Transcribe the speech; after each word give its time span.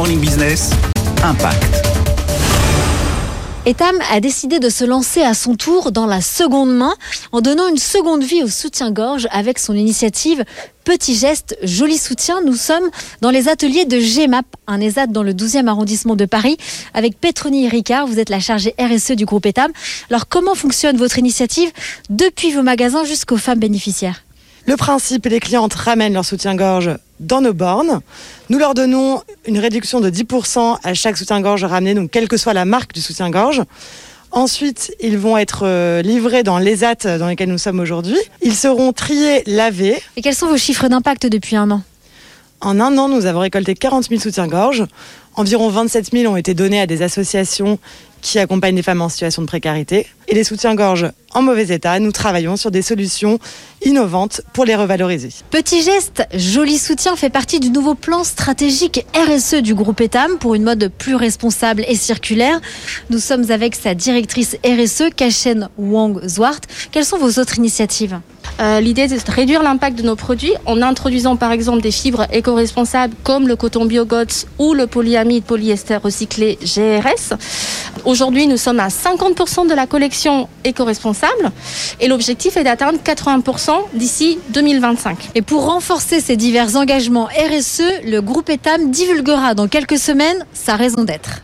Morning 0.00 0.18
Business, 0.18 0.70
Impact. 1.22 1.86
Etam 3.66 3.98
a 4.10 4.20
décidé 4.20 4.58
de 4.58 4.70
se 4.70 4.82
lancer 4.82 5.20
à 5.20 5.34
son 5.34 5.56
tour 5.56 5.92
dans 5.92 6.06
la 6.06 6.22
seconde 6.22 6.74
main 6.74 6.94
en 7.32 7.42
donnant 7.42 7.68
une 7.68 7.76
seconde 7.76 8.22
vie 8.22 8.42
au 8.42 8.48
soutien-gorge 8.48 9.28
avec 9.30 9.58
son 9.58 9.74
initiative 9.74 10.46
Petit 10.84 11.14
geste, 11.14 11.58
joli 11.62 11.98
soutien. 11.98 12.40
Nous 12.40 12.56
sommes 12.56 12.88
dans 13.20 13.28
les 13.28 13.48
ateliers 13.48 13.84
de 13.84 13.98
GMAP, 13.98 14.46
un 14.66 14.80
ESAT 14.80 15.08
dans 15.08 15.22
le 15.22 15.34
12e 15.34 15.66
arrondissement 15.66 16.16
de 16.16 16.24
Paris, 16.24 16.56
avec 16.94 17.20
Petroni 17.20 17.68
Ricard. 17.68 18.06
Vous 18.06 18.18
êtes 18.18 18.30
la 18.30 18.40
chargée 18.40 18.74
RSE 18.80 19.12
du 19.12 19.26
groupe 19.26 19.44
Etam. 19.44 19.70
Alors, 20.08 20.26
comment 20.28 20.54
fonctionne 20.54 20.96
votre 20.96 21.18
initiative 21.18 21.70
depuis 22.08 22.52
vos 22.52 22.62
magasins 22.62 23.04
jusqu'aux 23.04 23.36
femmes 23.36 23.58
bénéficiaires? 23.58 24.24
Le 24.66 24.76
principe, 24.76 25.26
les 25.26 25.40
clientes 25.40 25.74
ramènent 25.74 26.12
leur 26.12 26.24
soutien-gorge 26.24 26.90
dans 27.18 27.40
nos 27.40 27.54
bornes. 27.54 28.00
Nous 28.48 28.58
leur 28.58 28.74
donnons 28.74 29.22
une 29.46 29.58
réduction 29.58 30.00
de 30.00 30.10
10% 30.10 30.78
à 30.82 30.94
chaque 30.94 31.16
soutien-gorge 31.16 31.64
ramené, 31.64 31.94
donc 31.94 32.10
quelle 32.10 32.28
que 32.28 32.36
soit 32.36 32.52
la 32.52 32.64
marque 32.64 32.92
du 32.92 33.00
soutien-gorge. 33.00 33.62
Ensuite, 34.32 34.94
ils 35.00 35.18
vont 35.18 35.36
être 35.36 35.62
euh, 35.64 36.02
livrés 36.02 36.44
dans 36.44 36.58
les 36.58 36.84
AT 36.84 37.18
dans 37.18 37.26
lesquels 37.26 37.48
nous 37.48 37.58
sommes 37.58 37.80
aujourd'hui. 37.80 38.18
Ils 38.42 38.54
seront 38.54 38.92
triés, 38.92 39.42
lavés. 39.46 40.00
Et 40.16 40.22
quels 40.22 40.36
sont 40.36 40.46
vos 40.46 40.56
chiffres 40.56 40.86
d'impact 40.88 41.26
depuis 41.26 41.56
un 41.56 41.70
an? 41.70 41.82
En 42.60 42.78
un 42.78 42.96
an, 42.98 43.08
nous 43.08 43.26
avons 43.26 43.40
récolté 43.40 43.74
40 43.74 44.08
000 44.08 44.20
soutiens-gorge. 44.20 44.84
Environ 45.34 45.68
27 45.68 46.10
000 46.12 46.32
ont 46.32 46.36
été 46.36 46.54
donnés 46.54 46.80
à 46.80 46.86
des 46.86 47.02
associations 47.02 47.78
qui 48.20 48.38
accompagnent 48.38 48.76
les 48.76 48.82
femmes 48.82 49.00
en 49.00 49.08
situation 49.08 49.42
de 49.42 49.46
précarité. 49.46 50.06
Et 50.30 50.34
les 50.34 50.44
soutiens-gorge 50.44 51.10
en 51.32 51.42
mauvais 51.42 51.68
état, 51.74 51.98
nous 51.98 52.12
travaillons 52.12 52.56
sur 52.56 52.70
des 52.70 52.82
solutions 52.82 53.40
innovantes 53.84 54.42
pour 54.52 54.64
les 54.64 54.76
revaloriser. 54.76 55.30
Petit 55.50 55.82
geste, 55.82 56.24
joli 56.34 56.78
soutien 56.78 57.16
fait 57.16 57.30
partie 57.30 57.58
du 57.58 57.70
nouveau 57.70 57.96
plan 57.96 58.22
stratégique 58.22 59.04
RSE 59.14 59.56
du 59.56 59.74
groupe 59.74 60.00
Etam 60.00 60.38
pour 60.38 60.54
une 60.54 60.62
mode 60.62 60.90
plus 60.98 61.16
responsable 61.16 61.84
et 61.88 61.96
circulaire. 61.96 62.60
Nous 63.10 63.18
sommes 63.18 63.50
avec 63.50 63.74
sa 63.74 63.94
directrice 63.94 64.56
RSE, 64.64 65.10
Kachen 65.16 65.68
Wang 65.78 66.20
Zwart. 66.26 66.60
Quelles 66.92 67.04
sont 67.04 67.18
vos 67.18 67.40
autres 67.40 67.58
initiatives? 67.58 68.20
Euh, 68.60 68.80
L'idée 68.80 69.02
est 69.02 69.26
de 69.26 69.32
réduire 69.32 69.62
l'impact 69.62 69.98
de 69.98 70.02
nos 70.02 70.16
produits 70.16 70.52
en 70.66 70.82
introduisant 70.82 71.36
par 71.36 71.52
exemple 71.52 71.80
des 71.80 71.90
fibres 71.90 72.26
éco-responsables 72.32 73.14
comme 73.22 73.48
le 73.48 73.56
coton 73.56 73.84
biogots 73.84 74.46
ou 74.58 74.74
le 74.74 74.86
polyamide 74.86 75.44
polyester 75.44 75.96
recyclé 75.96 76.58
GRS. 76.62 77.36
Aujourd'hui, 78.04 78.46
nous 78.46 78.56
sommes 78.56 78.80
à 78.80 78.88
50% 78.88 79.68
de 79.68 79.74
la 79.74 79.86
collection 79.86 80.48
éco-responsable 80.64 81.52
et 82.00 82.08
l'objectif 82.08 82.56
est 82.56 82.64
d'atteindre 82.64 82.98
80% 83.04 83.70
d'ici 83.94 84.38
2025. 84.50 85.30
Et 85.34 85.42
pour 85.42 85.66
renforcer 85.66 86.20
ces 86.20 86.36
divers 86.36 86.76
engagements 86.76 87.26
RSE, 87.26 88.04
le 88.04 88.20
groupe 88.20 88.48
Etam 88.48 88.90
divulguera 88.90 89.54
dans 89.54 89.68
quelques 89.68 89.98
semaines 89.98 90.44
sa 90.52 90.76
raison 90.76 91.04
d'être. 91.04 91.42